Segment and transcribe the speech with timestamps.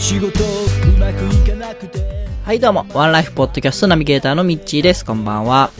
[0.00, 2.26] 仕事うまくいかなくて。
[2.42, 2.86] はいどうも。
[2.94, 5.04] ワンライフポッドキャストナビゲーターのミッチーです。
[5.04, 5.70] こんばんは。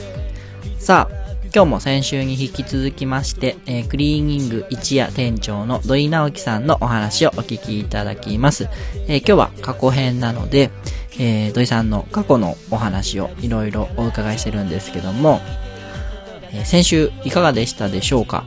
[0.77, 1.15] さあ
[1.53, 8.69] 今日も先週に引き続きまして、えークリーニング一夜店長の土井直樹さんのお話をお聞きいただきます。
[9.07, 10.69] えー今日は過去編なので、
[11.19, 15.41] えー土井さんの過去のお話をいろいろお伺いしてるんですけども、
[16.53, 18.45] え先週いかがでしたでしょうか？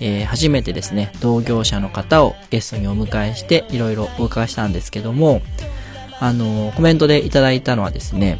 [0.00, 5.40] えー初めてですね、同業者の方をゲストにお迎えしていろいろお伺いしたんですけども、
[6.20, 8.38] あのーコメントでいただいたのはですね、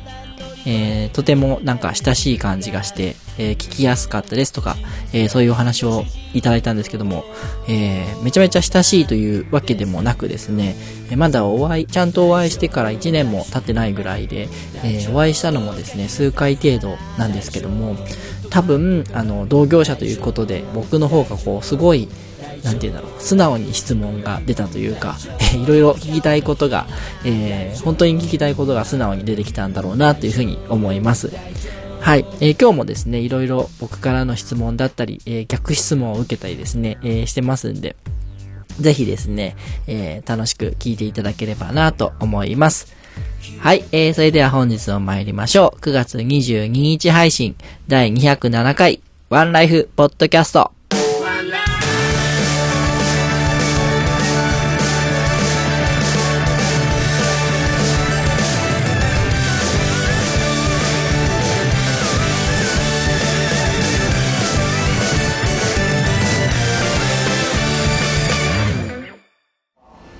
[0.66, 4.76] えーとてもなんか親しい感じがして、えー聞きやすかったですとか、
[5.12, 7.24] えーそういうお話をいただいたんですけども、
[7.68, 10.76] えめちゃめちゃ親しいというわけでもなくですね、
[11.10, 14.48] えまだお会い、ちゃんとお会いしてから1年も経ってないぐらいで、
[14.84, 17.96] えお会いしたのもですね、数回程度なんですけども、
[18.50, 22.08] 多分、あの、同業者ということで、僕の方がこう、すごい、
[22.62, 26.86] なんて言うんだろう、素直に質問が出たというか、え ーいろいろ聞きたいことが、
[27.24, 31.30] えー本当に聞きたいことが素直に出てきたんだろうなというふうに思います。
[32.00, 37.96] はい、えー今日もですね、いろいろ僕からの質問だったり、えー逆質問を受けたりですね、えーしてますんで、
[38.80, 42.95] ぜひですね、えー楽しく聞いていただければなと思います。
[43.58, 45.80] はい、えー、それでは本日を参りましょう。
[45.80, 47.56] 9月22日配信、
[47.88, 50.75] 第207回、ワンライフポッドキャスト。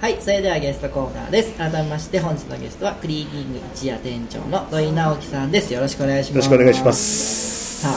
[0.07, 1.59] はい、それではゲストコーナーです。
[1.59, 5.75] 改めまして本日のゲストはクリーニング一夜店長の土井直樹さんです。
[5.75, 6.49] よろしくお願いしよろます。
[6.49, 6.93] しくお願いしま。
[6.93, 7.83] す。
[7.83, 7.93] さあ、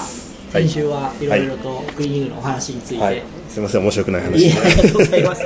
[0.58, 3.22] はい先週はいろいろとクリーニングのお話について、はい。
[3.48, 4.58] すみません、面白くないい話。
[4.58, 5.46] ありがとうございます。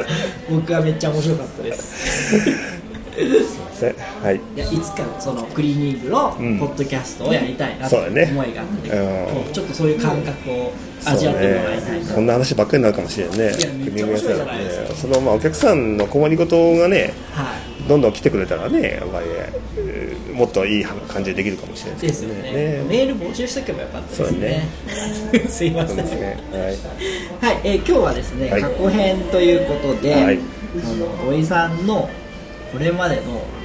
[0.49, 2.55] 僕はめっちゃ面白かったです。
[3.83, 4.23] せん。
[4.23, 4.35] はい。
[4.35, 10.71] いやいつかそのクリーニングのうんポッドキャストをやりたいなと思いそうだねがあって、うんちょっとそういう感覚を
[11.05, 12.05] 味わってもらいたいね。
[12.05, 13.45] なこんな話ばっかりになるかもしれんね。
[13.45, 13.57] やめっ
[13.95, 14.95] ちゃ面白いじゃないですかね。
[14.95, 19.25] そのまあお客さんの困りごとがね、はいどんどん来てくれたらね、やっぱり
[19.77, 22.83] えーもっといい感じでできるかもしれないですよねね。
[22.87, 24.67] メール募集しとけばよかったですね
[25.49, 25.97] すいません。
[25.97, 26.07] はい。
[26.07, 30.39] はい、えー今日はですね、はい過去編ということで、はい
[30.75, 32.09] あの土井さんの
[32.71, 33.62] これまでのうん。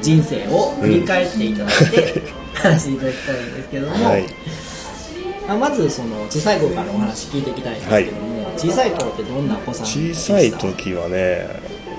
[0.00, 2.22] 人生を振り返っていただいて、
[2.54, 4.26] 話していただきたいんですけども、はい。
[5.48, 10.32] あまずその小さい頃からお話聞いていきたいんですけども、小さい頃ってどんなお子さん小でした？
[10.34, 11.48] さい時はね、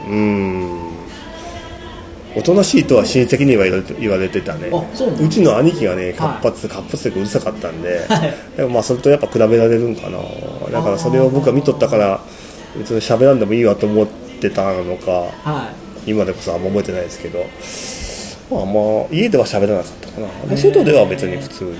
[0.07, 0.93] うーん。
[2.35, 3.63] おとなしいとは親戚には
[3.99, 4.69] 言われてたね。
[4.69, 6.13] うちの兄貴がねはい。
[6.13, 8.33] 活発、活発でうるさかったんで、はい。
[8.57, 10.17] でもまあそれとやっぱ比べられるんかな。
[10.71, 12.21] だからそれを僕は見とったから
[12.75, 14.07] 別に喋らんでもいいわと思っ
[14.41, 15.11] てたのか。
[15.11, 17.45] はい今でこそあんま覚えてないですけど
[18.51, 18.71] まあま
[19.03, 20.27] あ家では喋らなかったかな。
[20.49, 21.77] で外では別に普通に。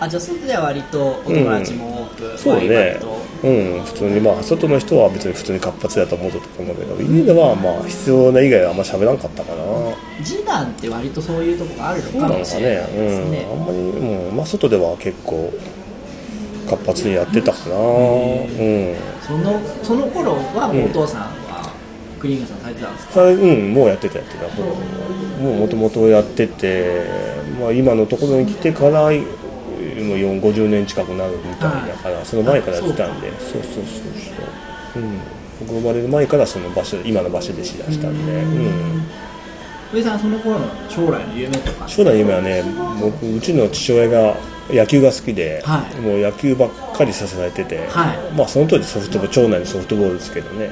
[0.00, 3.18] あじゃあ外では割とお友達も多く、そうワイワイねと。
[3.42, 4.20] うん普通に。
[4.20, 9.62] まあ外の人は別に普通に活発だと思うと思うけど家ではまあ必要な以外はあんま喋らんかったかな。
[10.24, 13.46] 次男って割とそういうとこがあるのそうなかもしれないですね。
[13.52, 15.52] うんあんまりうんまあ外では結構
[16.66, 17.76] 活発にやってたかな。
[17.76, 18.96] うん。
[19.20, 21.29] そのその頃はもうお父さんは
[22.20, 24.46] クリーさんされてたんですか、さうんもうやってたやってた。
[25.42, 27.06] もうもともとやってて、
[27.58, 33.30] まあ、今のところに来てからもう4 50年近くなるみたいだから、その前からやってたんで。
[33.30, 33.84] そうそうそう
[34.94, 35.06] そうう。
[35.06, 35.18] ん。
[35.60, 39.02] 僕生まれる前からその場所今の場所でしだしたんで、うん、
[39.92, 41.86] 土井さんその頃の将来の夢とか？
[41.86, 42.64] 将来の夢はね
[42.98, 44.36] 僕うちの父親が
[44.70, 46.00] 野球が好きで、はい。
[46.00, 48.32] もう野球ばっかりさせられてて、はい。
[48.34, 50.70] まあその当時ソフトボール町内のソフトボールですけどね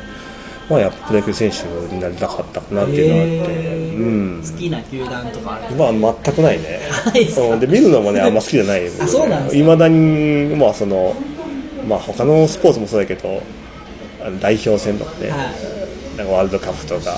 [0.69, 4.43] まあやっぱプロ野球選手になりたかったかなっていうのがあって、うん。
[4.43, 5.75] 好きな球団とかある？
[5.77, 6.81] まあ全くないね。
[7.15, 7.43] ですか？
[7.43, 7.61] うん。
[7.61, 8.87] で見るのもねあんま好きじゃない。
[9.01, 9.61] あそうなんですか？
[9.61, 11.15] いまだにまあその
[11.89, 13.43] まあ他のスポーツもそうだけど
[14.41, 16.19] 代表戦とかね、はい。
[16.19, 17.17] なんかワールドカップとか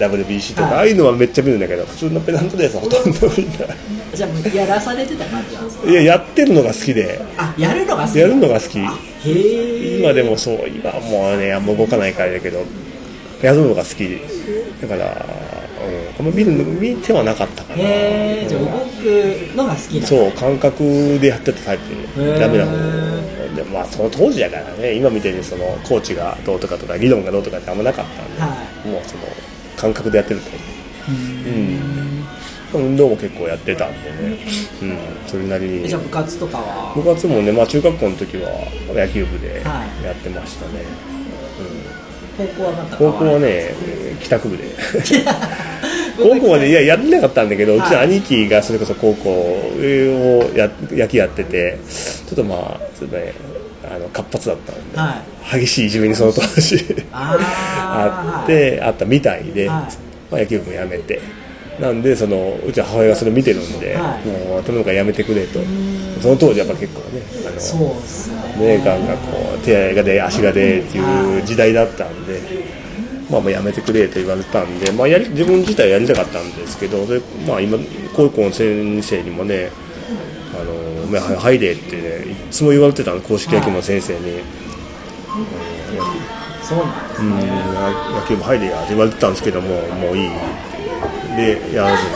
[0.00, 3.28] WBC とか、はいああいうのはめっちゃ見るんだけど普通のペナントレースはほとんど
[4.14, 5.90] じゃあもうやらされてた感じなんですか？
[5.90, 7.20] いややってるのが好きで。
[7.36, 8.18] あやるのが好き？
[8.18, 8.80] やるのが好き。
[8.80, 12.64] あへえ今でもそう今はもうねあんま動かないからだけど
[13.42, 14.20] 休むのが好き。
[14.80, 15.12] だから、うん、
[16.18, 17.82] あんま見るの見てはなかったかな。
[17.82, 18.66] へえじゃあうん。
[18.66, 22.38] 動くのが好きなそう感覚でやってたタイプ。
[22.38, 22.76] ダメな方。
[23.54, 28.48] でまあその当時やからね今みたいにそのコーチがどうとかとか理論がどうとかってあんまなかったんで、は
[28.86, 29.24] もうその
[29.80, 30.50] 感覚でやってると。
[31.08, 32.10] うん。
[32.72, 34.38] 運動も結構やってたんでね、
[34.80, 35.84] うん、それなりに。
[35.86, 36.94] えじゃあ部活とかは？
[36.94, 38.48] 部活もね、まあ、中学校の時は
[38.94, 40.84] 野球部ではいやってましたね、
[42.38, 43.74] 高校はまたうん、高校はね
[44.22, 44.64] 帰宅部で。
[46.16, 51.78] 高校はねいややってなかったんだけど、うちの兄貴がそれこそ高校をや野球やってて
[52.28, 53.32] ちょっとまあちょっとね
[53.90, 55.22] あの活発だったんで、は
[55.54, 55.60] い。
[55.60, 56.76] 激しいいじめにその当時
[57.12, 60.32] あって、あったみたいで、はい。
[60.32, 61.20] まあ、野球部もやめて。
[61.80, 64.28] なんでそのうちの母親がそれ見てるんで、はい。
[64.28, 65.60] もう頼むからやめてくれと。
[66.20, 68.76] その当時やっぱ結構ねあのそうね。
[68.76, 72.40] ねガンガンこう手が出足が出っていう時代だったんで、
[73.30, 77.78] まあ、まあやめてくれと言われたんで、まあ、やり自分自体やりたかったんですけどで、まあ、今
[78.14, 79.70] 高校の先生にもね
[81.18, 84.42] 入れってねいつも言われてたの公式野球の先生に。
[86.62, 87.22] そうなんです。
[87.22, 90.32] うん、野球部入れやって言われてたんですけども、もういいっ
[91.36, 92.10] てで、やらずに、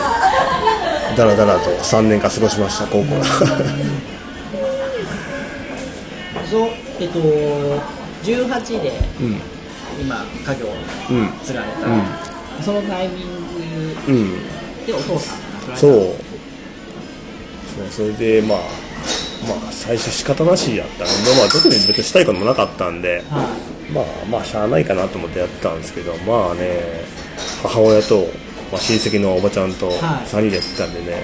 [1.17, 3.05] だらだらと3年間過ごしました、高校。
[6.51, 6.71] そう
[7.01, 7.19] えっと
[8.23, 9.41] 18でうん、
[10.01, 10.75] 今家業を
[11.11, 12.03] うん、継がれた、うん。
[12.63, 13.35] そのタイミング
[14.07, 15.77] うん、でお父さんが亡くなられた。
[15.77, 15.91] そう。
[15.91, 16.03] そ
[17.85, 18.59] う、それで、まあ、
[19.45, 21.05] まあ、最初仕方なしやったんで、
[21.39, 23.49] まあ、特に別にしたいこともなかったんで、は
[23.93, 27.05] まあ、まあ、しゃあないかなと思ってやってたんですけど、まあね、
[27.63, 28.27] 母親と、
[28.73, 29.97] まあ、親戚のおばちゃんとはい。
[30.27, 31.23] 3人でやってたんでね、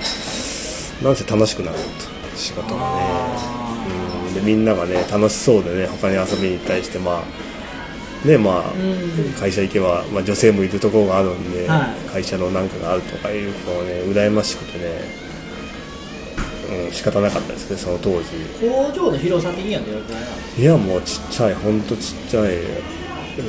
[1.02, 2.78] なんせ楽しくなると、仕事がね。
[2.78, 3.86] あ
[4.28, 4.34] うん。
[4.34, 9.32] でみんながね楽しそうでね他に遊びに行ったりしてまあねまあ、うん。
[9.40, 12.10] 会社行けば、まあ、女性もいるところがあるんで、はい。
[12.10, 15.00] 会社のなんかがあるとかいうこうね羨ましくてね、
[16.70, 18.28] うん、仕方なかったですねその当時。
[18.60, 22.54] 工場の広さ的にはどれくらいなんですいやもうちっちゃいほんとちっちゃい。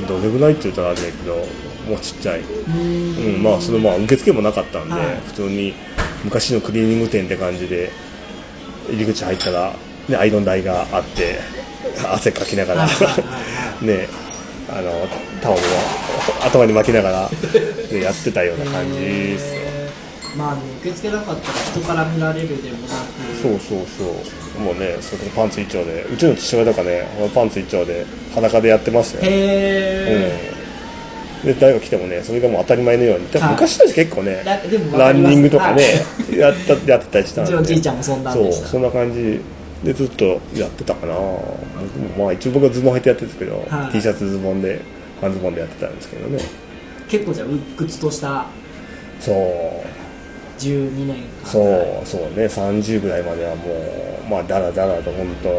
[0.07, 1.35] どれぐらいって言ったらあれだけど
[1.87, 5.15] もうちっちゃい、かうん、まあそのまあ受付もなかったんで、はい。
[5.27, 5.73] 普通に
[6.23, 7.91] 昔のクリーニング店って感じで
[8.89, 9.73] 入り口入ったら、
[10.07, 11.39] ね、アイロン台があって
[12.05, 12.87] 汗かきながら
[13.81, 14.07] ね
[14.69, 15.07] あの
[15.41, 15.63] タオルを
[16.45, 17.29] 頭に巻きながら、
[17.91, 19.55] ね、やってたような感じです。
[19.55, 19.60] よ
[20.37, 22.91] まあでも受け付けなかったら人から見られるでもなく。
[23.41, 24.03] そうそうそ
[24.59, 24.61] う。
[24.61, 29.31] もうねそれパンツ一丁でうちの父親とかねパンツ一丁で裸でやってましたよ。
[29.31, 30.39] へ
[31.43, 33.27] うん、で誰が来てもねそれがもう当たり前のように。
[33.27, 34.43] 昔たち結構ね、
[34.93, 35.83] ランニングとかね、
[36.31, 39.41] やったやってたりしたんでうちのじいちゃんもそんなんそうそんな感じ
[39.83, 41.13] でずっとやってたかな。
[41.13, 43.91] 僕もまあ一応僕はズボン履いてやってたんですけど、はい。
[43.91, 44.81] T シャツズボンで
[45.19, 46.39] 半ズボンでやってたんですけどね。
[47.09, 48.45] 結構じゃあ鬱屈とした。
[49.19, 49.35] そう
[50.61, 51.59] 12年間そ
[52.03, 53.63] うそうね30ぐらいまではも
[54.27, 55.53] うまあだらだらと本当、う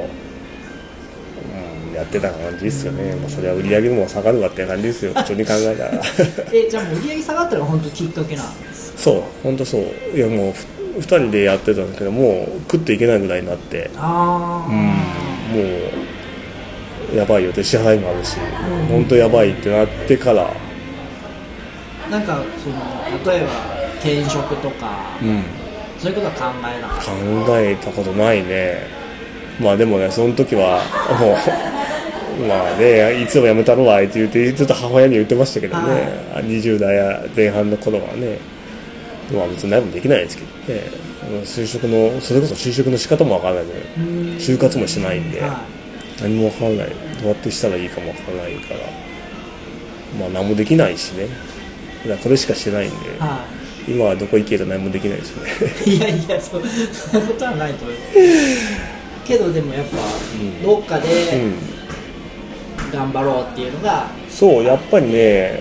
[1.90, 5.12] ん、やってた感じですよね、まあ、それは売り上げも下がるわって感じですよ。
[5.14, 6.02] 普通に考えたら。
[6.54, 10.16] えじゃあもう売り上げ下がったのが本当きっかけなんですそう本当そう。
[10.16, 10.66] いやもうふ
[11.00, 13.90] 2人でやってたんですけどもう食っていけないぐらいになって。
[13.96, 15.62] ああ、も
[17.14, 18.36] うやばいよで支払いもあるし、
[18.88, 20.50] 本当やばいってなってから、
[22.10, 23.71] なんかその例えば
[24.02, 25.16] 転職とか、
[25.98, 27.04] そういうことは考えなかっ
[27.46, 28.86] 考えたことないね。
[29.60, 30.80] まあでもねその時は
[31.20, 31.36] も
[32.44, 35.82] う まあねいつでも辞めたろわいって言ってずっと母親に言ってましたけどね、
[36.34, 38.38] は20代前半の頃はね。
[39.32, 40.42] まあ別に何もできないですけ
[40.72, 40.82] どね。
[41.44, 43.72] 就職のそれこそ就職の仕方もわからないの
[44.36, 45.60] で就活もしてないんで、た、は
[46.20, 46.76] 何もわからない。
[46.78, 46.84] ど
[47.24, 48.80] うやってしたらいいかもわからないから。
[50.18, 51.28] まあ何もできないしね。
[52.02, 52.98] だからこれしかしてないんで、い。
[53.20, 55.50] は今はどこ行けと何もできないしね。
[55.86, 57.96] い、いやいやそそんなことはないと思う。
[59.24, 60.62] けどでもやっぱ、ん。
[60.62, 61.54] どっかでうん。
[62.92, 65.58] 頑張ろうっていうのが、そうやっぱりね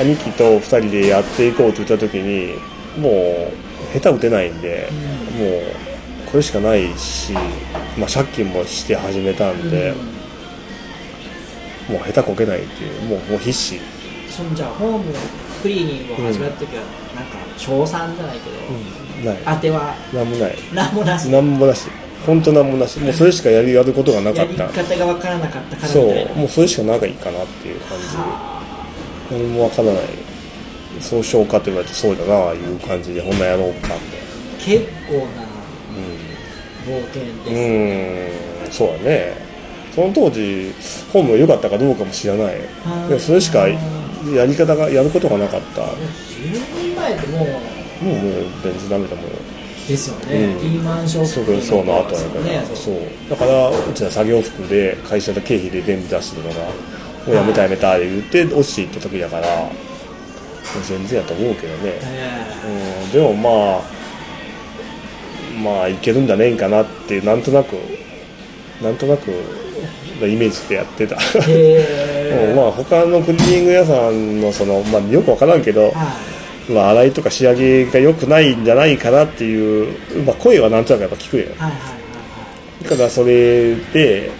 [0.00, 2.54] 兄貴と2人でやっていこうと言った時に
[2.98, 4.88] もう下手打てないんで、
[5.38, 7.34] もうこれしかないし、
[7.98, 9.92] まあ、借金もして始めたんで、
[11.86, 13.78] もう下手こけないっていうもうもう必死。
[14.30, 15.12] そのじゃあホーム
[15.60, 16.82] クリーニングを始めた時は、
[17.14, 19.42] なんか賞賛じゃないけど、ない。
[19.44, 20.56] 当ては何もない。
[20.72, 21.28] 何もなし。
[21.28, 21.88] 何もなし。
[22.26, 22.98] 本当何もなし。
[23.00, 25.88] もうそれしかやりやることがなかやりった方が分からなかったから。
[25.88, 26.36] そみたいなう。
[26.36, 28.06] もうそれしかないかなっていう感じ
[29.30, 30.02] 何もわからない。
[31.00, 34.20] そうしようかと言われてそうだなあいう感じでほんなやろうかって。
[34.58, 35.50] 結構な
[36.86, 38.72] 冒険うです、ん。
[38.72, 39.34] そうだね。
[39.94, 40.72] その当時
[41.12, 42.54] ホームが良かったかどうかも知らない。
[43.08, 43.66] でもそれしか
[44.34, 45.80] やり方がやることがなかった。
[45.80, 47.48] も10年前ってもう
[48.02, 49.26] うもう全然ダメだもん
[49.88, 50.60] ですよね、うん。
[50.60, 53.30] ピーマンショッそうプそうの後やですよから、ねそう。
[53.30, 56.60] だからうちは作業服で会社の経費で全部出してるのが
[57.26, 59.46] もうやめたやめたって言って落ちていった時だから
[60.86, 62.46] 全然やと思うけどね、え
[63.04, 63.82] うん、でもまあ
[65.60, 67.74] まあいけるんだねんかなってなんとなく
[68.82, 69.30] なんとなく
[70.20, 71.16] のイメージでやってた。
[71.48, 71.84] え
[72.30, 75.92] へ うんまあ他のクリーニング屋さんのその、まあ、よく分からんけど、
[76.68, 81.46] まあ、洗いとか仕上げが良くないんじゃないかなっていう、まあ、声はなんとなくやっぱ聞くよ。
[82.88, 84.30] だからそれで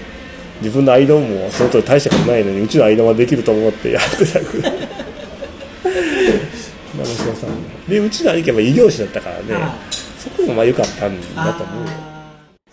[0.63, 4.63] 自分のアイロンもその通り大したことないのにうちのアイロンはできると思ってやってたく。
[7.01, 9.73] らいさんでうちの兄貴は異業種だったからね、はい。
[10.19, 11.87] そこもまあ良かったんだと思う。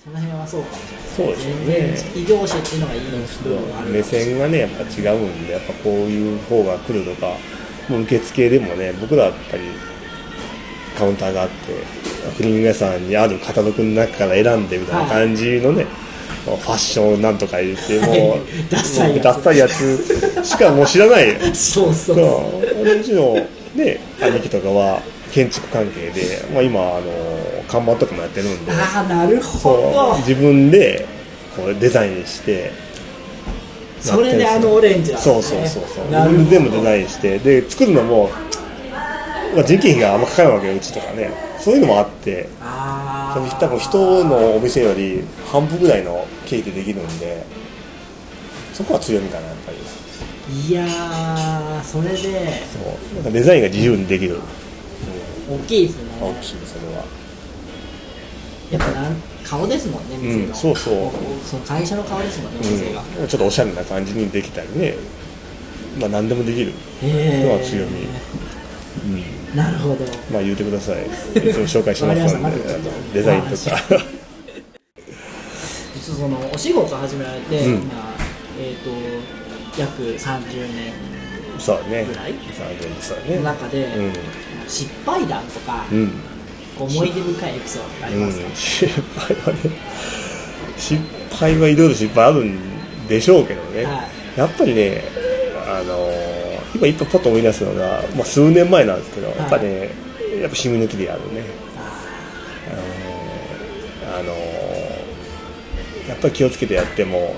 [0.03, 0.79] その辺はそうかもし
[1.15, 2.21] そうれないでしょうね。
[2.21, 7.33] 異業種っていうのがいい部分がある目線がねやっぱ違うんでやっぱこういう方が来るとか
[7.89, 9.63] もう受付でもね僕らはやっぱり
[10.97, 11.55] カウンターがあって
[12.37, 15.85] クリーニング屋さんにあるカタログの中から選んでみたいな感じのね、
[16.45, 18.39] ファッションなんとか言ってもう
[18.69, 19.15] ダサいやつ。
[19.15, 21.35] もうダサいやつしかもう知らないよ。
[21.53, 22.83] そうそうそう。
[22.83, 23.03] う。
[23.03, 23.33] ちの
[23.75, 25.01] ね兄貴とかは
[25.31, 27.01] 建築関係で、まあ、今あの
[27.67, 28.71] 看板とかもやってるんで。
[28.71, 30.17] ああなるほど。
[30.19, 31.05] 自分で
[31.55, 32.71] こうデザインして。
[33.99, 35.33] それであのオレンジなんですね。
[35.33, 36.45] そうそうそうそう。
[36.45, 37.39] 全部デザインして。
[37.39, 38.29] で作るのも、
[39.55, 41.31] まあ、人件費があんまかからないわけようちとかね。
[41.59, 42.47] そういうのもあって。
[42.61, 47.43] あその多分人のお店より半分ぐらいの経費でできるんで。
[48.73, 49.77] そこは強みかなやっぱり。
[50.69, 52.17] いやーそれで。
[52.17, 53.15] そう。
[53.15, 54.39] なんかデザインが自由にできる、
[55.49, 56.03] 大きいですね。
[56.21, 57.03] うん、大きいそれは
[58.71, 60.93] やっぱなん顔ですもんね店の、うんそうそう。
[61.45, 64.95] その会社の顔ですもんね店が、うん、ちょっとおしゃれな感じにできたりね。
[65.99, 66.73] まあ何でもできる。
[67.01, 69.19] へのは強み、うん。
[69.19, 69.95] えなるほど。
[70.31, 71.05] まあ言うてください。
[71.05, 71.09] い
[71.53, 72.57] つも紹介しますので
[73.13, 73.55] デザインとか。
[75.95, 77.87] 実はそのお仕事始められて、うん。
[77.87, 78.15] まあ
[78.59, 78.89] えっ、と
[79.79, 80.93] 約30年。
[81.57, 82.05] そうね。
[82.05, 82.33] ぐらい？
[82.99, 83.37] そうね。
[83.37, 84.13] の中で、うん。
[84.67, 86.11] 失敗談とか、うん
[86.79, 89.59] 思い出深いエピソードありうんますか、失敗はね
[90.77, 94.03] 失敗はいろいろ失敗あるんでしょうけどね、は
[94.35, 95.03] やっぱりね
[95.67, 96.37] あのー
[96.75, 99.89] 今一歩ポッと思い出すのが、まあ、数年前なんですけど、やっぱね
[100.41, 101.43] やっぱシミ抜きでやるね。
[104.13, 107.33] あのーあのーやっぱり気をつけてやってもや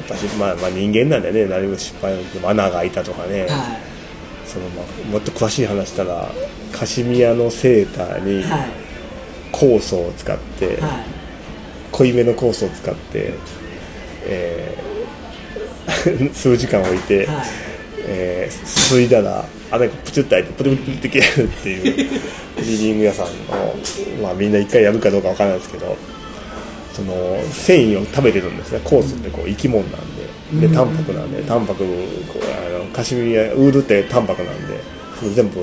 [0.00, 1.46] っぱし、まあ、まあ人間なんでね。
[1.46, 3.78] 何も失敗でも穴が開いたとかね、は
[4.52, 6.30] そのまあもっと詳しい話したら
[6.72, 8.44] カシミヤのセーターに
[9.52, 11.04] 酵素を使って、はい。
[11.92, 13.34] 濃いめの酵素を使って、
[14.24, 14.92] えー
[16.32, 17.46] 数時間置いて、はい。
[18.06, 22.20] えー吸いだら穴がプチュッと開いてプルプルって消えるっていう
[22.56, 23.74] クリーニング屋さんの、
[24.22, 25.96] まあ、みんな一回やるかどうかわからないですけど
[26.92, 27.14] その
[27.50, 28.80] 繊維を食べてるんですね。
[28.84, 30.21] 酵素ってこう生き物なんで
[30.60, 34.80] でタンパクなんでタンパクこうあのカシミヤウールってタンパクなんで
[35.34, 35.60] 全部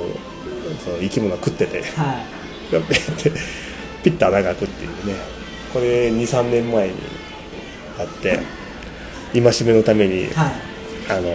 [0.83, 1.83] その生き物が食ってて。
[4.03, 5.15] ピッと穴が開くっていうね。
[5.73, 6.93] これ23年前に
[7.99, 8.39] あって
[9.33, 10.51] 戒めのために、はい。
[11.11, 11.27] あの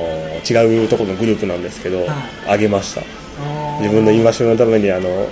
[0.48, 2.08] 違うところのグループなんですけど、はい。
[2.48, 3.02] あげました。
[3.80, 5.26] 自分の戒めのためにあの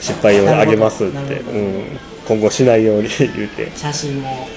[0.00, 3.72] 失敗をあげますって、うん、今後しないように言って。
[3.76, 4.48] 写真も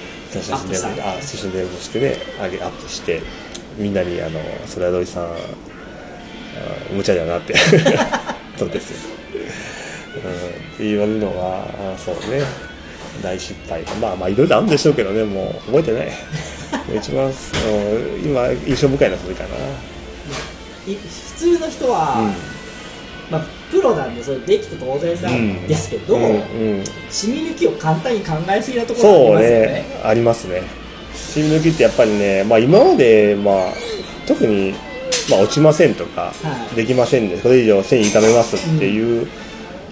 [0.42, 3.22] 写真であ写真でもしてねあげアップして
[3.76, 5.28] みんなにあの「それは土井さんあ
[6.90, 7.54] 無茶だな」って。
[8.56, 8.96] そうですよ、
[10.24, 12.42] うん、って言われるのがあそうね。
[13.22, 13.82] 大失敗。
[14.00, 16.12] まあまあいろいろあるんでしょうけどねもう覚えてない。
[16.98, 17.32] 一番うん
[18.24, 19.48] 今印象深いのはそれかな。
[20.90, 22.32] い普通の人は、
[23.30, 25.66] まあ、プロなんでそれできて当然なん。
[25.66, 26.28] ですけど、うんう
[26.80, 26.84] ん。
[27.10, 29.66] 染み抜きを簡単に考えすぎなところがありますよね。
[29.66, 30.62] ねありますね。
[31.14, 33.54] シミ抜きってやっぱりね、まあ、今まで、まあ、
[34.26, 34.72] 特に、
[35.30, 36.76] まあ、落ちませんとか、はい。
[36.76, 39.28] できませんでこれ以上繊維傷めますっていう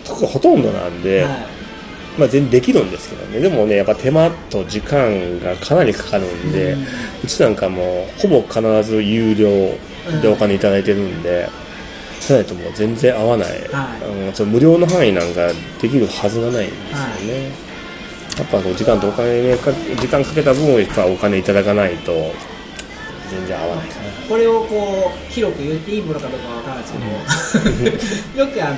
[0.05, 1.55] とこがほとんどなんで、はい。
[2.19, 3.41] まあ、全然できるんですけどね。
[3.41, 6.81] でもねやっぱ手間と時間がかなりかかるんで、うう
[7.25, 9.49] んちなんかもうほぼ必ず有料
[10.23, 11.49] でお金いただいてるんで、
[12.21, 14.41] じゃないともう全然合わない、はい。
[14.41, 15.49] うん無料の範囲なんか
[15.81, 17.51] できるはずがないんですよね、
[18.39, 22.13] やっぱこう時間とお金ねか時間かけた分をやっぱお金いただかないと
[23.31, 24.05] 全然合わないかな。
[24.29, 28.77] これをこう広く言っていいものかどうかわからないですけど よくあの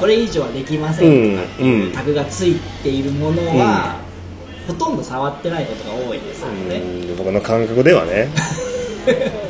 [0.00, 3.96] これ以上はできませんとかっていうタグがついているものは、
[4.66, 8.28] ほとんど触ってないことが多いですよね、うん僕の感覚ではね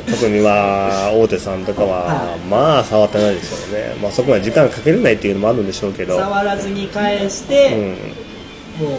[0.09, 8.91] 特にまあ大手さんとかは、はまあ触ってないでしょうね、まあ、そこまで時間かけれないっていうのもあるんでしょうけど、触らずに返しうて、ん、もう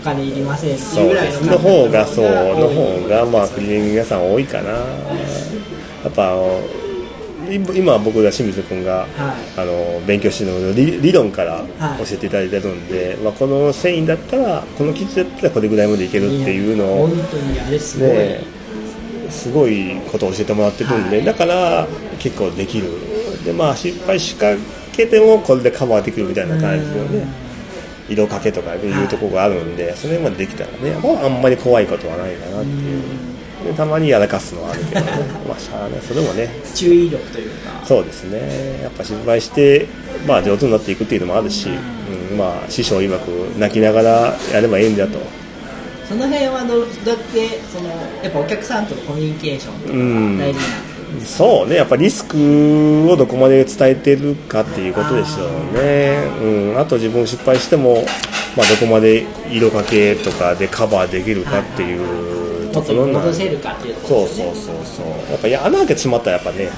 [0.00, 2.24] お金いりませんってそいううぐらいのの方がそう。
[2.24, 4.70] の方がまあクリーニング屋さん多いかな。
[4.70, 4.78] や
[6.08, 6.34] っぱ
[7.50, 9.08] 今今僕が清水君が、はい。
[9.60, 12.04] あの勉強してるのを理理論からはい。
[12.04, 18.57] 教えていただいてるんで、まあ、この繊維だったらこの生地だったらこれぐらいまでいけるっていうのを本当にあれすごい、ね
[19.30, 21.24] すごいことを教えてもらってるんで、はい。
[21.24, 21.86] だから
[22.18, 22.88] 結構できる。
[23.44, 24.46] でまあ失敗しか
[24.92, 27.26] けてもこれでカバーできるみたいな感じのね
[28.08, 28.78] 色かけとかい。
[28.78, 33.02] うところがあるんで、それまでできたらね、まあ、あんまり怖いことはないかなっていう、
[33.64, 35.06] でたまにやらかすのはあるけどね。
[35.46, 36.00] まあしゃあない。
[36.00, 36.48] それもね。
[36.74, 37.84] 注意力というか。
[37.84, 38.80] そうですね。
[38.82, 39.86] やっぱ失敗して、
[40.26, 41.68] まあ、上手になっていくっていうのもあるし、
[42.30, 42.38] うん。
[42.38, 45.18] まあ、師匠曰く泣きながらやればいいんだと。
[46.08, 47.90] その辺はどどうやってその
[48.22, 58.04] やっぱお客さんとのコミュニケーションとかうん大事になってくるそうね、やっぱリスクをどこまで伝えてるかっていうことでしょうね、うん、あと自分失敗しても、
[58.56, 65.30] まあ、どこまで色かけとかでカバーできるかっていうところなん戻せるかっていうところねそうそうそうそう。
[65.30, 66.68] やっぱり穴開けてしまったらやっぱね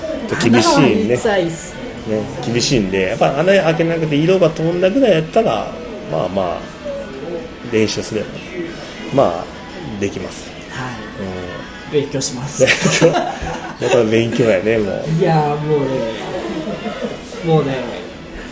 [0.43, 1.09] 厳しいね。
[1.09, 5.73] ね厳しいんでやっぱ穴開けなくて色が飛んだぐらいやったら
[6.11, 6.61] まあまあ
[7.73, 8.29] 練習すれば
[9.15, 9.45] まあ
[10.01, 10.95] できます、はい。
[11.25, 12.63] うん勉強します。
[12.63, 15.05] やっぱ勉強やねもう。
[15.21, 15.87] いやーもうね
[17.45, 17.73] もうね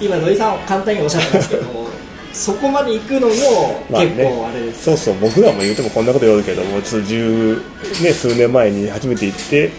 [0.01, 1.89] 今土井さん簡単におっしゃってますけど
[2.33, 7.63] そこまで行くのもまあ結構あれです、そうそう僕らも言うてもこんなこと言うけども十、
[8.03, 9.71] ね、数年前に初めて行って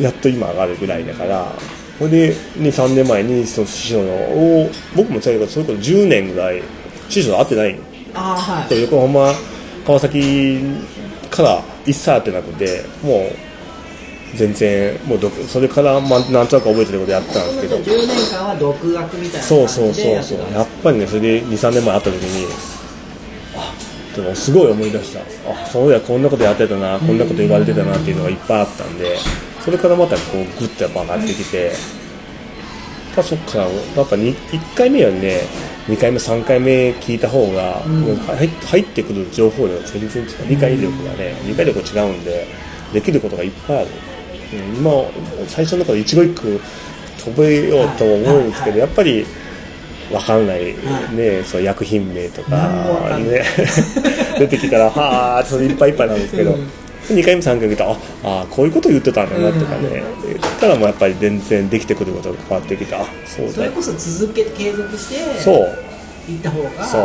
[0.00, 1.52] やっと今上がるぐらいだから
[1.98, 6.62] それで23年前にその師匠のを僕もそうやけどそれこそ10年ぐらい
[7.08, 7.78] 師匠と会ってない
[8.14, 8.82] ああはい。
[8.82, 9.34] 横浜
[9.86, 10.60] 川崎
[11.30, 13.30] から一切会ってなくても
[14.34, 17.76] う全然もうどそれからまあなんとなく覚えてることやってたんですけど。
[17.76, 20.38] 10年間は独学みたいなそう感そうそうそう。
[20.52, 22.46] やっぱりねそれで23年前会った時に
[23.54, 23.74] あ
[24.16, 25.20] でもすごい思い出した。
[25.20, 29.16] あそうやこんなことやってたなこんなこと言われてたなっていうのがいっぱいあったんで
[29.64, 31.74] それからまたこうグッとやっぱ上がってきてやっ
[33.16, 35.42] ぱそっからやっぱに1回目よりね
[35.88, 40.30] 2回目3回目聞いた方が、もう入ってくる情報量が全然違う。
[40.48, 42.46] 理解力がね理解力が違うんで
[42.92, 43.88] できることがいっぱいある、
[44.54, 44.92] うん、今
[45.48, 46.60] 最初の頃一語一句
[47.18, 49.24] 飛べようと思うんですけどやっぱり
[50.10, 50.74] 分かんない、
[51.14, 53.42] ね、そう薬品名とかね、
[54.38, 56.70] 出てきたらはあそれいっぱいいっぱいなんですけど、うん
[57.08, 57.96] 2回目3回目見たらあ
[58.42, 63.52] あこういうこと言ってたんだなとかね、言ったらもうやっぱり全然できてくることが変わってきてあそうだ。
[63.52, 65.56] それこそ続けて継続してそう。
[66.30, 67.02] いった方がそう。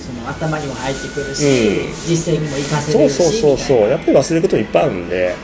[0.00, 1.94] その頭にも入ってくるし、うん。
[2.06, 3.88] 実践にも活かせるしそうそうそうそう。
[3.88, 5.34] やっぱり忘れることいっぱいあるんで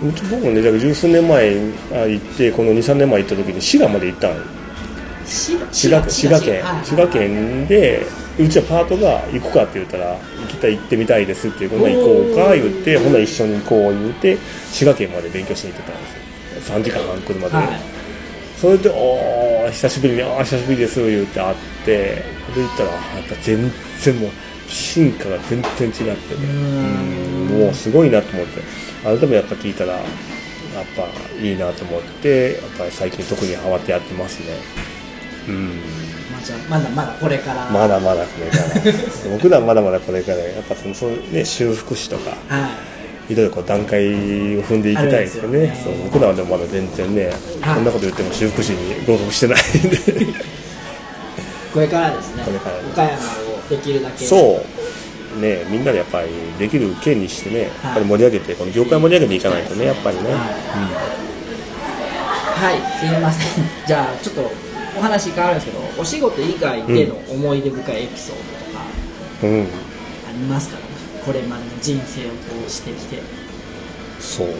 [0.00, 1.56] 僕もねだから十数年前
[1.92, 4.34] あ行ってこの23年前行った時に滋賀まで行ったの
[5.26, 8.06] 滋賀滋賀県はい滋賀県で
[8.38, 14.36] うちはパートが行くかって言ったら行きたい行ってみたいですっていうほな行こうか言ってほな一緒に行こう言って
[14.70, 16.08] 滋賀県まで勉強しに行ってたんで
[16.62, 16.78] すよ。
[16.78, 17.66] 3時間半車で、はい。
[18.58, 22.22] それで「おー久しぶりにあー久しぶりです」言って会ってで
[22.56, 24.30] 行ったらやっぱ全然もう
[24.68, 26.16] 進化が全然違ってね。
[26.42, 27.58] うん。
[27.60, 28.60] もうすごいなと思って。
[29.02, 30.02] 改めやっぱ聞いたらやっ
[30.96, 31.06] ぱ
[31.40, 34.46] いいなと思ってやっぱり最近特にハマってやってますね。
[34.90, 34.95] うん
[35.52, 37.70] まあ、じゃあまだまだこれから。
[37.70, 38.92] まだまだこれから。
[39.30, 40.38] 僕らはまだまだこれから。
[40.38, 42.70] やっぱそのそう、ね、修復師とかは
[43.28, 43.34] い。
[43.34, 44.10] ろいろこう段階を
[44.62, 45.60] 踏んでいきたいですよね。
[45.60, 45.80] ね。
[45.82, 47.30] そう僕らはでもまだ全然ね、
[47.60, 47.74] はい。
[47.74, 49.98] こんなこと言っても修復師に合格してないんで。
[51.72, 52.42] これからですね。
[52.44, 54.24] これから岡山をできるだけ。
[54.24, 54.76] そう。
[55.40, 56.28] ねみんなでやっぱり
[56.58, 60.22] できる県にしてねやっぱり盛り上げてこの業界盛り上げていかないとねやっぱりね、
[62.56, 63.64] はい、すいません。
[63.86, 64.50] じゃあ、ちょっと
[64.96, 68.84] お話変わるんですけど、お仕事以外での思い出深いエピソードとか
[69.42, 69.66] うん、うん、あ
[70.32, 70.76] りますか？
[70.76, 70.82] ね、
[71.24, 72.30] これまでの人生を
[72.66, 73.22] 通してきて。
[74.20, 74.54] そうね。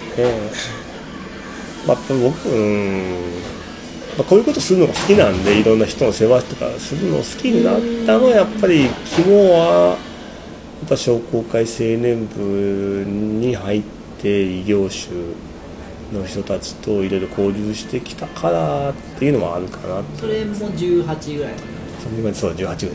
[1.86, 3.42] まあ僕うん。
[4.16, 9.94] まあ、こういうことするのが好きなんでいろんな人の世話とかするの好きになったのはやっぱり肝はや
[10.86, 13.82] っぱ商工会青年部に入っ
[14.22, 15.10] て異業種
[16.12, 21.54] の人たちといろいろ交流してきたからっていうのもあるかなそれも18ぐらい。
[22.34, 22.88] そう18歳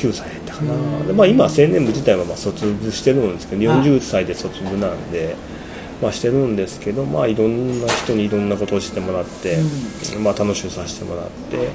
[0.00, 3.80] 19歳やったかな、でまあ、今青年部自体はまあ卒部してるんですけどはい。
[3.82, 5.36] 40歳で卒部なんで、
[6.00, 9.58] まあ、してるんですけど、まあ、いろんな人にいろんなことをしてもらって、
[10.18, 11.68] まあ、楽しくさせてもらって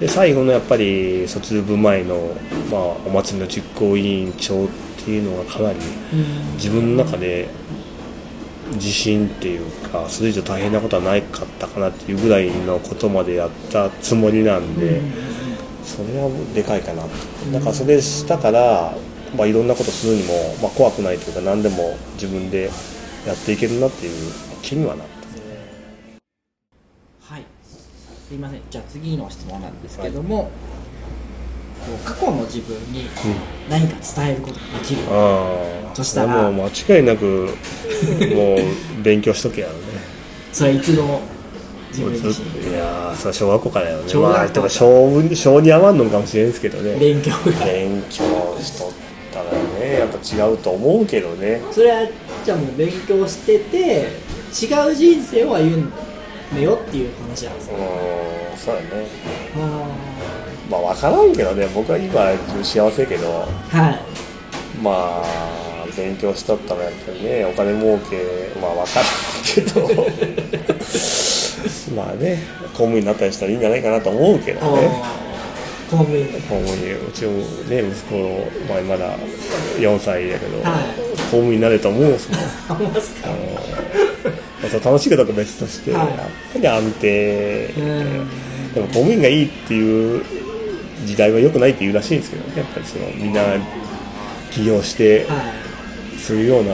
[0.00, 2.36] で最後のやっぱり卒部前の、
[2.70, 4.68] まあ、お祭りの実行委員長っ
[5.04, 5.78] ていうのがかなり
[6.54, 7.48] 自分の中で
[8.74, 15.00] 自信っていうかそれ以上大変なことはないかったかなっていうぐらいのことまでやったつもりなんで、
[15.84, 17.08] それはでかいかなと。
[17.52, 18.94] だからそれしたから、
[19.36, 22.70] まあ、いろんなことするにも、まあ、怖くないというか何でも自分で
[23.26, 25.16] やっていけるなっていう気にはなった
[27.34, 27.44] はい。
[28.28, 28.60] すいません。
[28.68, 30.50] じゃあ次の質問なんですけども、
[31.86, 33.08] こう過去の自分に
[33.70, 35.52] 何か伝えることができる、あ
[35.92, 35.94] あ。
[35.94, 37.24] そしたらもう間違いなく
[38.34, 39.78] もう勉強しとけやろね。
[40.52, 41.20] それはいつの
[41.90, 44.08] 自分自身いやーそれは小学校からやろね。
[44.08, 44.38] 小学校。
[44.38, 46.96] まあとか小に小に合わんのかもしれんですけどね。
[46.98, 47.30] 勉強。
[47.30, 48.24] が勉強
[48.62, 48.90] しとっ
[49.32, 49.44] たら
[49.80, 51.62] ねやっぱ違うと思うけどね。
[51.72, 52.02] それは
[52.44, 53.78] じゃあもう勉強してて
[54.52, 55.90] 違う人生を歩
[56.52, 57.82] めよっていう話なんですうよん
[58.58, 58.86] そうやね。
[58.92, 59.35] あ
[60.70, 62.32] まあ分からんけどね僕は今
[62.64, 64.00] 幸せやけどーはい。
[64.82, 69.08] まあ勉強しとったらやっぱりねお金儲けまあ分からん
[69.44, 70.06] けど。
[71.94, 74.90] まあね公務員になったりしたらいいんじゃないかなと思うけどね。
[75.90, 76.26] 公務員。
[76.26, 76.96] 公務員。
[76.96, 77.32] うちも
[77.68, 79.16] ね息子、まあ、まだ
[79.78, 80.82] 4歳やけど、はい。
[81.30, 82.40] 公務員になれと思うんですもん。
[82.40, 83.28] ありますか。
[83.28, 83.34] ま
[84.66, 86.06] あそう楽しいかどうか別として、はい。
[86.08, 86.18] やっ
[86.54, 88.74] ぱり安定、うん。
[88.74, 90.24] でも公務員がいいっていう
[91.04, 93.42] 時代は良くないって言うらしいんですけどねやっぱりそのみんな
[94.50, 95.52] 起業しては
[96.18, 96.72] するような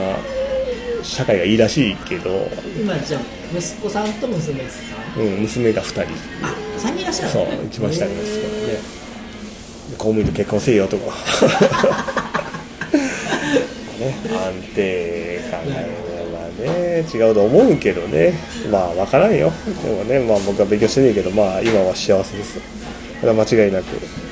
[1.03, 2.33] 社会がいいらしいけど、い
[2.79, 3.21] 今じゃあ
[3.57, 4.79] 息子さんと娘さ
[5.17, 5.21] ん？
[5.21, 6.01] うん、娘が2人。
[6.41, 8.79] あ三人いらっしゃるそう一番下にですからねで
[9.97, 11.13] 公務員と結婚せえよとか。
[13.99, 16.37] ね安定考えれば
[16.71, 18.33] ね違うと思うけどね。
[18.71, 19.51] まあ分からんよ。
[19.83, 22.59] でもねまあ僕は勉強してねえけどまあ今は幸せです
[23.23, 23.85] これは間違いなく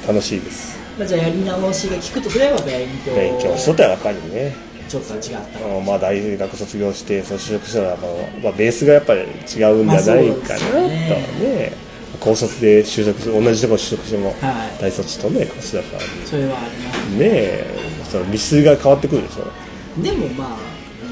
[0.06, 0.77] 楽しいです。
[0.99, 4.54] まあ、じゃあやり直しが効くとすれば勉強勉強しとったらやっぱりね。
[4.89, 5.65] ちょっと違った。
[5.65, 8.12] あのまあ大学卒業してその就職したら、まあ
[8.43, 11.77] まあ、ベースがやっぱり違うんじゃないかなね,、です
[12.19, 14.82] 高卒で就職する同じところ就職しても、はい。
[14.82, 16.04] 大卒とねこちらから。
[16.04, 17.67] ねそれはありますえ。
[18.12, 20.01] その道筋が変わってくるでしょ。
[20.04, 20.58] でもまあ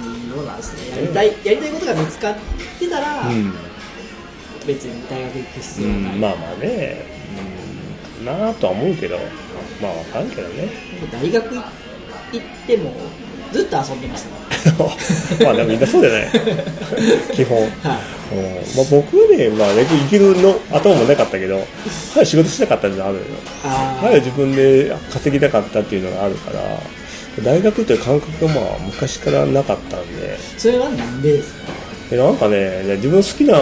[0.04, 1.02] うんどうなんですね。
[1.02, 2.36] やりたいやりたいことが見つかっ
[2.78, 3.54] てたら、うん、
[4.68, 7.20] 別に大学行く必う要はない、ん、まあまあね、
[7.54, 7.59] うん、
[8.26, 9.18] なあとは思うけど
[9.82, 10.70] まあ分からんけどね。
[11.12, 12.94] 大学行っても
[13.52, 14.40] ずっと遊んでました。
[15.46, 16.28] まあでもみんなそうじゃない。
[17.34, 17.58] 基本。
[17.60, 17.70] はい。
[18.36, 18.56] うん。
[18.76, 21.66] まあ、僕はね、まあ、野球行けるの頭もなかったけど、
[22.14, 23.28] 早く仕事しなかったっていうのがあるのよ。
[23.64, 26.62] あ早く自分で稼ぎたかったっていうのがあるから、
[27.44, 31.60] 大学という感覚がまあ昔からなかったんで、それはなんでですか？
[32.12, 33.58] でなんかね、自分好きな、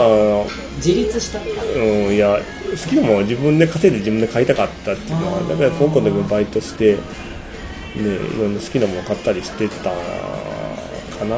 [0.77, 1.79] 自立したう
[2.11, 2.39] ん、いや、
[2.71, 7.01] 好きなものを自分で稼いで自分で買いたかったっていうのは、だから高校の時もバイトして、ね、
[7.95, 11.35] いろんな好きなもの買ったりしてたかな。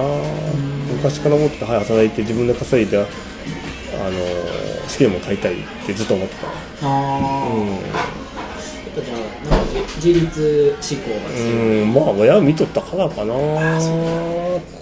[0.94, 6.48] 昔から思って、はい、働いて自分で稼いで、あの、好きなもの買いたいってずっと思ってた。
[6.48, 7.68] ああ、うん。
[7.70, 7.80] やっ
[8.96, 9.18] ぱじゃあ
[9.56, 13.34] なんか自立志向が強い、うん、まあ親見とったからかな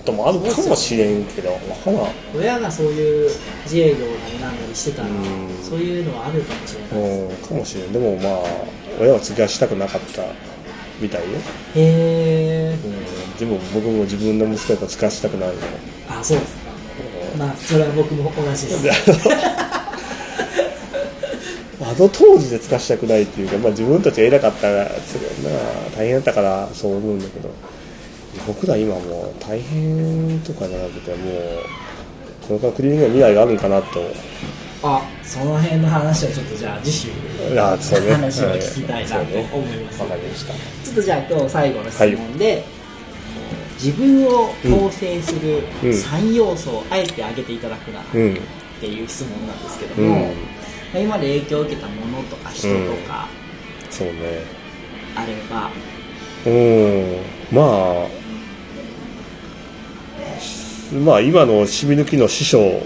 [0.07, 2.07] ともあるかもしれんけど、わからん。
[2.33, 3.31] 親がそういう
[3.65, 5.15] 自営業なりなんなりしてたら、うん。
[5.61, 7.09] そういうのはあるかもしれない。
[7.09, 7.91] うん、かもしれん。
[7.91, 8.43] でもまあ、
[8.99, 10.23] 親は継がしたくなかった
[11.01, 11.27] みたいよ。
[11.75, 12.77] へえ。
[12.83, 15.55] うん、でも僕も自分の息子やから継がしたくないの。
[16.09, 16.61] あそうですか。
[17.37, 18.89] まあそれは僕も同じです。
[21.79, 24.89] あの当時で継がしたくないっていうか、まあ自分たちが偉かったら、
[25.95, 27.49] 大変だったからそう思うんだけど、
[28.45, 31.63] 僕ら今もう大変とかじゃなくて、もう、
[32.47, 33.87] これからクリーニングの未来があるんかなと
[34.83, 37.09] あその辺の話はちょっとじゃあ次週
[37.59, 40.53] あそうね話を聞きたいなとはい思います、わかりました。
[40.53, 42.63] ちょっとじゃあ今日最後の質問で、
[43.83, 48.37] 自分を構成するうん3要素をあえて挙げていただくなっうん。
[48.79, 50.27] ていう質問なんですけどうんも、ま
[50.95, 53.27] あ今まで影響を受けたものとか人とか
[53.89, 54.13] そうね。
[55.15, 55.71] あれば、
[56.45, 57.17] うん。
[57.51, 58.07] まあ、
[60.93, 62.81] まあ今のしみ抜きの師匠、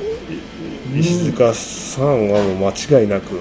[0.98, 3.40] 石塚さんはもう間違いなく、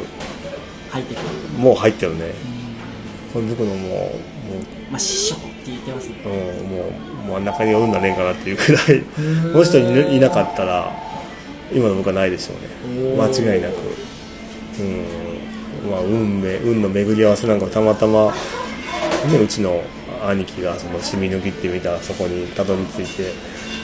[0.90, 2.32] 入ってくる、もう入ってるね。
[3.32, 4.12] これ僕のもう、も
[4.90, 9.00] まあ、師匠って言ってますねう、うん、もう真ん中におるんだねえかなっていうくらい、
[9.52, 10.92] この人いいなかったら、
[11.72, 13.16] 今の僕はないでしょうね。
[13.16, 13.74] 間違いなく。
[14.80, 15.90] うん。
[15.90, 18.32] まあ運命、運の巡り合わせなんかたまたま、
[19.30, 19.82] ね、うちの
[20.26, 23.32] 兄貴がその染み抜きってみたらそこにたどり着いて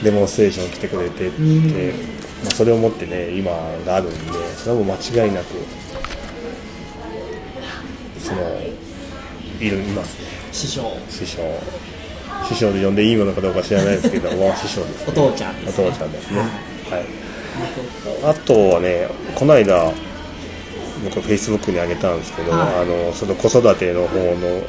[0.02, 2.16] デモンストレーション来てくれてって、うん。
[2.44, 3.50] まあ、それをもってね今
[3.84, 5.46] があるんでそれはもう間違いなく
[8.18, 8.60] その
[9.60, 10.28] いるいますね。
[10.52, 10.82] 師匠。
[11.08, 11.42] 師匠。
[12.48, 15.86] 師匠で呼んでいいものかどうか知らないですけど まあ師匠です、ね、お父ちゃんですね。
[15.86, 16.40] お父ちゃんですね。
[16.40, 16.44] は
[16.98, 17.04] い。
[18.24, 19.92] あとはねこの間
[21.04, 22.60] 僕フェイスブックに上げたんですけど、はい。
[22.60, 24.62] あのその子育ての方の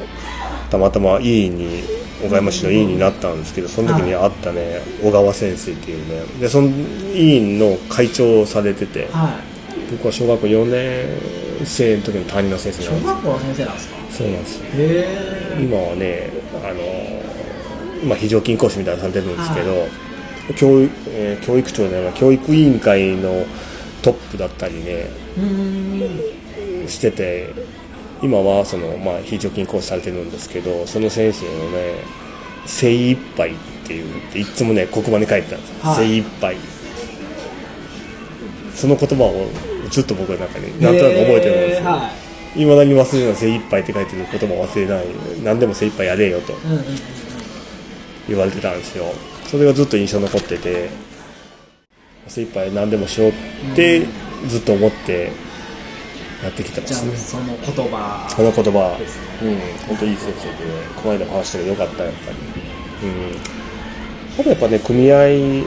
[0.70, 6.22] たまたま委員に岡山市の委員になったんですけどその時に会ったね小川先生っていうね。
[6.40, 6.68] でその
[7.14, 9.90] 委員の会長をされててはい。
[9.92, 11.06] 僕は小学校4年
[11.64, 13.06] 生の時の担任の先生なんです。
[13.06, 13.96] 小学校の先生なんですか？
[14.10, 14.60] そうなんです
[15.60, 16.30] 今はね
[16.64, 16.82] あの
[18.02, 23.44] 今非常勤講師みたいなのされてるんですけど、教育えー教育長では教育委員会の
[24.02, 25.08] トップだったりね
[26.86, 27.50] してて
[28.22, 31.94] 今はその、まあ、非常勤講師されてるんですけどその先生のね
[32.66, 33.54] 「精一杯っ
[33.86, 35.96] ていういつもね黒板に書いてたんですよ、はい。
[35.96, 36.56] 精一杯。
[38.74, 39.48] その言葉を
[39.90, 42.00] ずっと僕の中になんとなく覚えてるんですよ、
[42.56, 42.64] い。
[42.66, 45.06] まだに忘れない精一杯って書いてる言葉を忘れない。
[45.42, 46.84] 何でも精一杯やれよとうんうんうん
[48.28, 49.06] 言われてたんですよ。
[49.46, 50.90] それがずっと印象に残ってて
[52.26, 53.34] 精一杯何でもしようっ
[53.74, 54.02] て
[54.48, 55.32] ずっと思って
[56.42, 58.32] やってきてまじゃあすね、その言葉。
[58.36, 58.96] この言葉。
[59.42, 59.86] うん。
[59.88, 60.54] 本当いい先生で
[60.94, 62.30] この間も話してよかったやっぱ
[63.02, 63.08] り。
[63.08, 63.36] うん。
[64.40, 65.66] あとやっぱね組合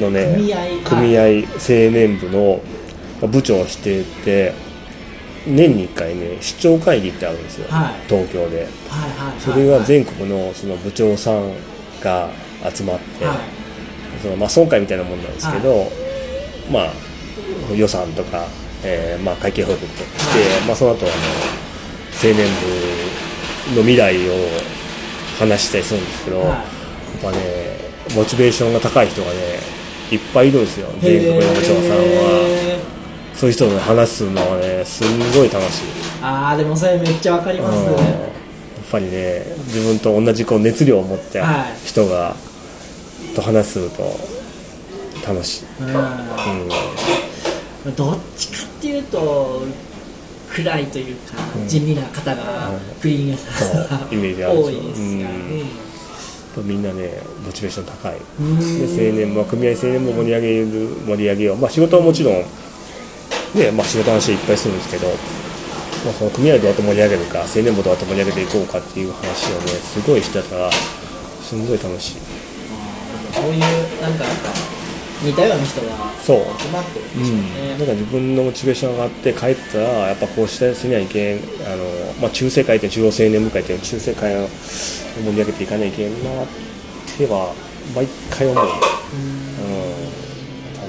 [0.00, 2.60] のね組合組合青年部の
[3.20, 4.52] まあ部長をしてて
[5.46, 7.94] 年に1回ね出張会議ってあるんですよ、はい。
[8.08, 8.62] 東京で。
[8.88, 11.52] はいはいそれが全国のその部長さん
[12.00, 12.30] が
[12.74, 13.38] 集まって、はい。
[14.20, 15.92] そのまあ総会みたいなもんなんですけど、
[16.72, 16.92] まあ
[17.74, 18.46] 予算とか、
[18.84, 21.14] えーまあ会計報告とかして、まあその後あの
[22.22, 22.36] 青年
[23.72, 24.32] 部の未来を
[25.38, 26.48] 話したりするんですけど、はい。
[26.48, 27.38] やっぱね
[28.14, 29.36] モチベーションが高い人がね
[30.12, 30.88] いっぱいいるんですよ。
[31.00, 32.94] 全国の部長さんは。
[33.34, 35.82] そういう人と話すのはねすんごい楽しい。
[36.22, 37.94] ああでもそれめっちゃわかりますうん。
[37.96, 38.04] やっ
[38.92, 41.74] ぱりね自分と同じこう熱量を持ったはい。
[41.84, 42.36] 人が、
[43.34, 44.02] と話すと
[45.26, 45.94] 楽しい、ううんん
[47.92, 49.62] どっちかっていうと
[50.50, 52.70] 暗いというか、地味な方が
[53.00, 55.30] クリーン屋さんがイメージある多いですが、
[56.62, 56.68] うん。
[56.68, 57.10] みんなね
[57.44, 58.16] モチベーション高い。
[58.40, 58.58] うん。
[58.58, 60.66] で青年部組合青年部を盛り上げる
[61.06, 65.14] 盛り上げよう、まあ、仕事はもちろん、ねまあ、仕事の話いっぱいするんですけど、ま
[66.10, 72.18] あ、その組合をどうやって盛り上げるか青年部をどうやって盛り上げていこうかっていう話をねすごいしてたらすんごい楽しい。
[73.34, 73.60] そういう
[74.00, 74.24] なんか
[75.24, 75.86] 似たような人が
[76.22, 76.40] そう。
[76.60, 81.40] 集まってるんでしょううん、ね、だから自分のモチベーションが上がって帰ったらやっぱこうしてせにはいけんあ
[81.76, 81.84] の、
[82.20, 86.46] まあ、中世会って中央青年部会って中世会を盛り上げていかないといけんなっ
[87.16, 87.54] ては
[87.94, 88.70] 毎回思う、うん、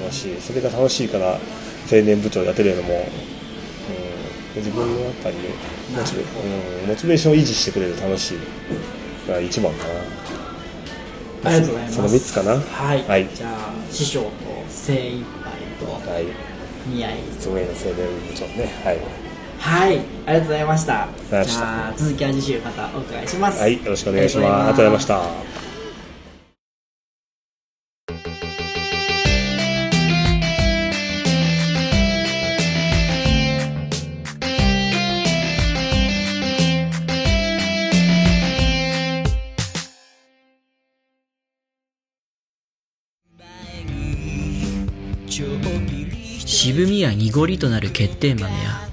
[0.02, 0.40] 楽しい。
[0.40, 1.38] それが楽しいから
[1.90, 2.98] 青年部長やってるのも、う
[4.58, 5.42] ん、自分のやっぱりね
[5.96, 8.38] モチベ,、うん、モチベーションを維持してくれる楽しい
[9.28, 9.94] が一番かな
[11.44, 11.96] ありがとうございます。
[11.96, 12.52] その3つかな。
[12.60, 13.28] はい、はい。
[13.34, 14.30] じゃあ師匠と
[14.68, 16.24] 精一杯とはい。
[16.88, 17.18] 見合い。
[17.40, 18.72] 上の青年部長ね。
[18.84, 18.98] はい。
[19.58, 19.98] はい。
[20.26, 20.92] ありがとうございました。
[20.92, 21.60] りがとうございました。
[21.60, 23.60] じゃあ続きは次週またお伺いします。
[23.60, 24.46] はい、よろしくお願いします。
[24.46, 25.65] ありがとうございました。
[46.76, 48.90] 渋みや濁りとなる欠点豆や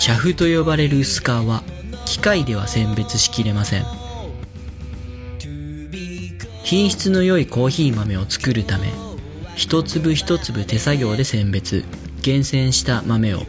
[0.00, 1.62] 茶粉と呼ばれる薄皮は
[2.04, 3.84] 機械では選別しきれません。
[6.64, 8.90] 品質の良いコーヒー豆を作るため
[9.54, 11.84] 一粒一粒手作業で選別
[12.22, 13.42] 厳選した豆を。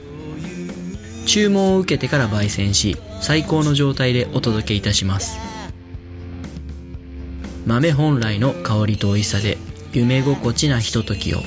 [1.25, 5.39] 注文を受けてから焙煎し最高の状態でお届けいたします。
[7.65, 9.57] 豆本来の香りと美味しさで
[9.93, 11.39] 夢心地なひとときを。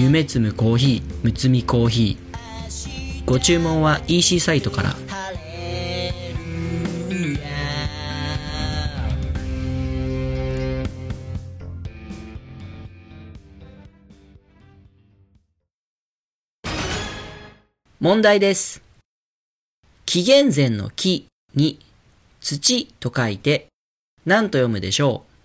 [0.00, 3.24] 夢摘むコーヒーむつみコーヒー。
[3.26, 4.94] ご注文は EC サイトから。
[17.98, 18.80] 問題です。
[20.06, 21.80] 紀元前の木に
[22.40, 23.66] 土と書いて
[24.24, 25.44] 何と読むでしょう。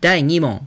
[0.00, 0.66] 第2問。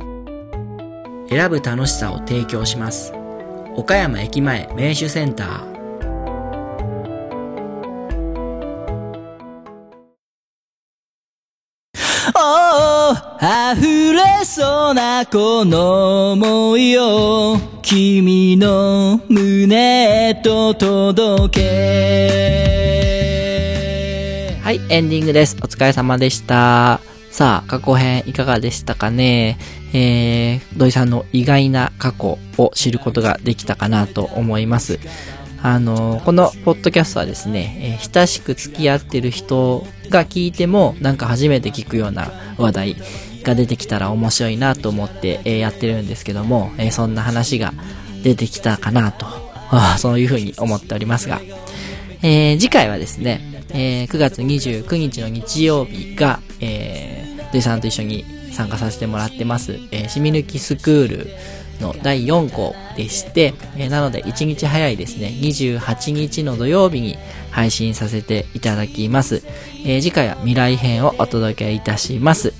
[1.31, 3.13] 選ぶ楽しさを提供します
[3.75, 5.71] 岡山駅前名手センター
[13.73, 22.51] 溢れそうなこの想いを君の胸へと届け
[24.61, 25.57] はい、エンディングです。
[25.61, 27.10] お疲れ様でした。
[27.31, 29.57] さあ、過去編いかがでしたかね？
[29.93, 34.99] えー、土井さんの意外な過去を知ることができたかなと思います。
[35.63, 42.95] あの、このポッドキャストはですね、えー親しく付き合ってる人が聞いても、なんか初めて聞くような話題
[43.43, 47.73] が出てきたら面白いなと思って、えーやってるんですけども、えそんな話が
[48.23, 49.25] 出てきたかなと、
[49.97, 51.39] そういうふうに思っておりますが、
[52.23, 53.39] えー次回はですね、
[53.69, 57.10] えー9月29日の日曜日が、えー、
[57.51, 61.27] 土井さんと一緒に参加させてもらってます、えー、しみ抜きスクール
[61.81, 67.17] の第4校でして、えーなので1日早いですね、28日の土曜日に
[67.49, 69.41] 配信させていただきます。
[69.83, 72.53] えー次回は未来編をお届けいたします。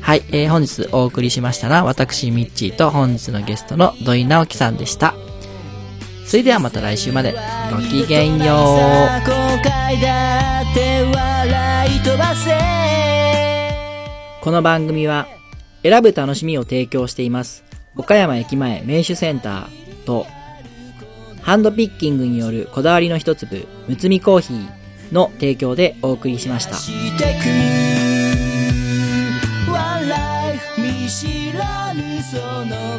[0.00, 5.14] はい、えー本日お送りしましたのは私、ミッチーと本日のゲストの土井直樹さんでした。
[6.24, 7.36] それではまた来週まで。
[7.70, 8.66] ごきげんよう。
[14.46, 15.26] この番組は、
[15.82, 17.64] 選ぶ楽しみを提供しています。
[17.96, 20.24] 岡山駅前名手センターと、
[21.42, 26.76] ハンドピッキングによるこだわりの一粒、むつみコーヒーの提供でお送りしました。
[26.76, 27.28] してく
[29.68, 32.95] One life 見知らぬその